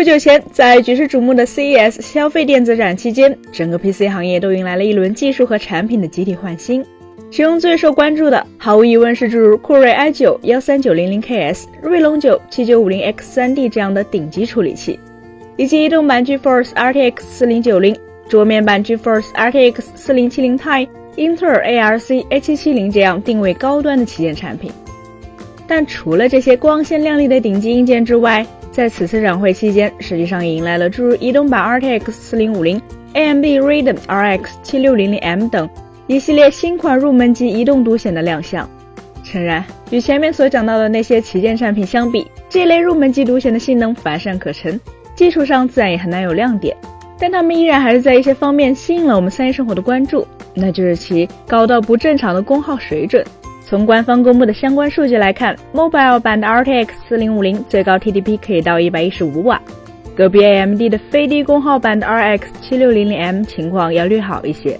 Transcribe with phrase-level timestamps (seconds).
[0.00, 6.82] 不久前，在举世瞩目的 CES 消费电子展期间，整个 PC 行业都迎来了一轮技术和产品的集体换新。
[7.30, 14.98] 其中最受关注的，毫无疑问是诸如酷睿 i9 幺三九零零 KS、锐龙九七九五零 X 3D 这样的顶级处理器，
[15.58, 17.94] 以及移动版 GeForce RTX 四零九零、
[18.26, 24.72] 桌面版 GeForce RTX 四零七零 Ti、英特尔 ARC A 七七零这样定位高端的旗舰产品。
[25.68, 32.80] 但除了这些光鲜亮丽的顶级硬件之外，在此次展会期间，实际上也迎来了诸如移动版 RTX 4050、
[33.14, 35.68] AMD Radeon RX 7600M 等
[36.06, 38.68] 一系列新款入门级移动独显的亮相。
[39.22, 44.80] 诚然，与前面所讲到的那些旗舰产品相比，这类入门级独显的性能乏善可陈，
[45.14, 46.76] 技术上自然也很难有亮点。
[47.18, 53.24] 但它们依然还是在一些方面吸引了我们三一生活的关注，那就是其高到不正常的功耗水准。
[53.70, 59.62] 从官方公布的相关数据来看，Mobile 版的 RTX 4050最高 TDP 可以到一百一十五瓦，
[60.16, 64.76] 隔壁 AMD 的非低功耗版的 RX 7600M 情况要略好一些，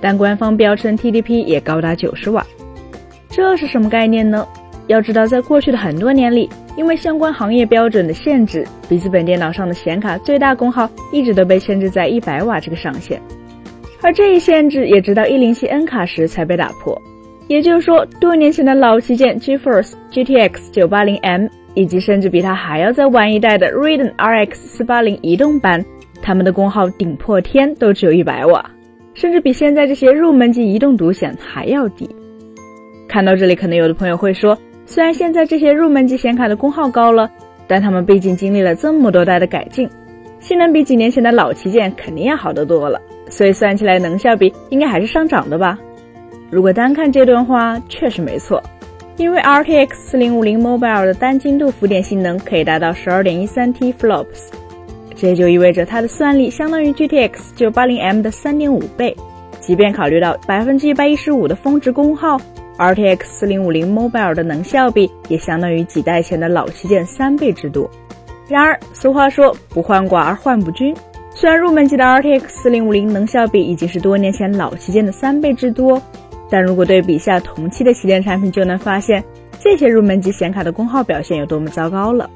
[0.00, 2.46] 但官方标称 TDP 也高达九十瓦。
[3.28, 4.46] 这是什么概念呢？
[4.86, 13.20] 要知道，在过去的很多年里，因为相关行业标准的限制，笔记本电脑上的显卡最大功耗一直都被限制在一百瓦这个上限，
[14.00, 17.02] 而这一限制也直到一零七 N 卡时才被打破。
[17.48, 25.82] 也就是说，多年前的老旗舰 GeForce GTX 980M，以及甚至比它还要再晚一代的 Radeon RX 480移动版，
[26.20, 28.70] 它们的功耗顶破天都只有一百瓦，
[29.14, 32.08] 甚至比现在这些入门级移动独显还要低。
[33.08, 37.30] 看到这里，可能有的朋友会说，虽然现在这些入门级显卡的功耗高了，
[37.66, 39.88] 但它们毕竟经历了这么多代的改进，
[40.38, 45.78] 性能比几年前的老旗舰肯定要好得多了，所以算起来能效比应该还是上涨的吧。
[46.50, 48.62] 如果单看这段话，确实没错，
[49.18, 54.48] 因为 RTX 4050 Mobile 的单精度浮点性能可以达到12.13 TFLOPS，
[55.14, 59.14] 这就意味着它的算力相当于 GTX 980M 的3.5倍。
[59.60, 62.38] 即便考虑到百分之一百一十五的峰值功耗
[62.78, 67.90] ，RTX 4050 Mobile 的能效比也相当于几代前的老旗舰三倍之多。
[68.48, 70.96] 然而，俗话说不患寡而患不均，
[71.28, 76.00] 虽然入门级的 RTX 4050能效比已经是多年前老旗舰的三倍之多。
[76.50, 79.22] 但如果对比下同期的旗舰产品，就能发现
[79.60, 82.28] 这些入门级显卡的功耗表现有多么糟糕了。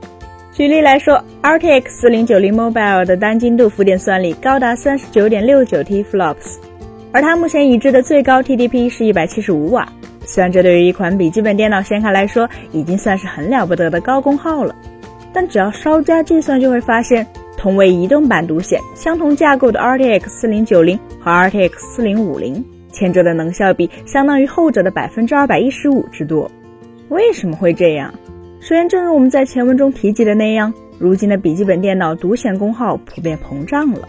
[0.52, 6.58] 举例来说，RTX 4090 Mobile 的单精度浮点算力高达39.69 TFLOPS，
[7.10, 9.88] 而它目前已知的最高 TDP 是一百七十五瓦。
[10.26, 14.74] 虽然这对于一款笔记本电脑显卡来说已经算是很了不得的高功耗了，
[15.32, 20.20] 但只要稍加计算，就会发现同为移动版独显、相同架构的 RTX
[20.66, 22.62] 4090和 RTX 4050。
[22.92, 26.48] 前者的能效比相当于后者的百分之二百一十五之多，
[27.08, 28.12] 为什么会这样？
[28.60, 34.08] 首先，正如我们在前文中提及的那样，如今的笔记本电脑独显功耗普遍膨胀了。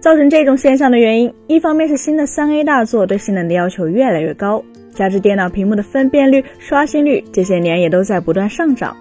[0.00, 4.62] 造成这种现象的原因，一方面是新的三 A 大作对性能的要求越来越高，
[4.94, 8.96] 加之电脑屏幕的分辨率、刷新率这些年也都在不断上涨。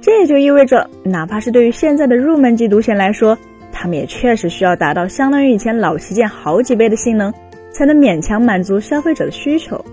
[0.00, 3.36] 这也就意味着，哪怕是对于现在的入门级独显来说，
[3.72, 7.32] 它们也确实需要达到相当于以前老旗舰好几倍的性能。
[7.76, 9.84] 才能勉强满足消费者的需求。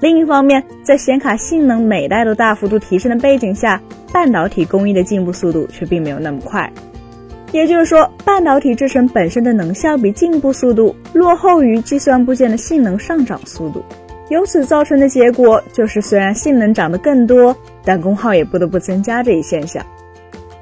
[0.00, 6.72] 另一方面，在显卡性能每代都大幅度提升的背景下，半导体工艺的进步速度却并没有那么快。
[7.50, 13.82] 也就是说，半导体制程本身的能效比进步速度落后于计算部件的性能上涨速度。
[14.28, 19.84] 由此造成的结果就是，虽然性能涨得更多，但功耗也不得不增加这一现象。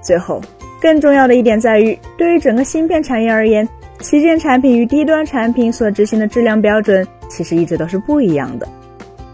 [0.00, 0.40] 最后，
[0.80, 3.68] 更重要的一点在于，对于整个芯片产业而言。
[4.00, 8.68] 旗舰产品与低端产品所执行的质量标准其实一直都是不一样的。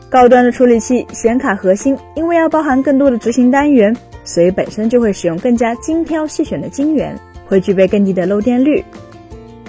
[0.09, 8.85] 高端的处理器显卡核心，因为要包含更多的执行单元，所以本身就会使用更加精挑细选的晶圆，会具备更低的漏电率。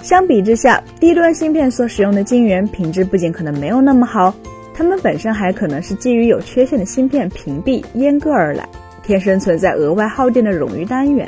[0.02, 4.34] 相比之下，低端芯片所使用的晶圆品质不仅可能没有那么好，
[4.74, 8.68] 它们本身还可能是基于有缺陷的芯片屏蔽阉割而来，
[9.02, 11.26] 天生存在额外耗电的冗余单元。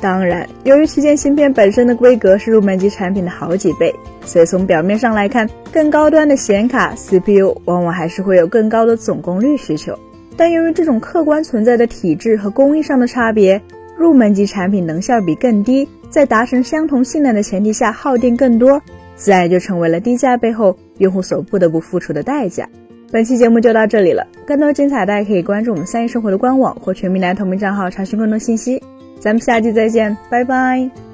[0.00, 3.94] 当然，由于旗舰芯片本身的规格是入门级产品的好几倍，
[4.24, 9.98] 所以从表面上来看，更高端的显卡 CPU 往往还是会有更高的总功率需求。
[10.36, 13.60] 但由于这种客观存在的体质和工艺上的差别，
[13.96, 18.82] 入门级产品能效比更低，在达成相同性能的前提下耗电更多，
[19.16, 22.68] 自然就成为了低价背后用户所不得不付出的代价。
[23.10, 28.82] 本期节目就到这里了，更多精彩大家可以关注我们三一生活的官网或全民男同名账号查询更多信息。
[29.18, 31.05] 咱们下期再见，拜拜。